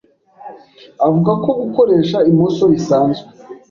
avuga 1.05 1.31
ko 1.43 1.49
gukoresha 1.61 2.17
imoso 2.31 2.63
bisanzwe 2.71 3.27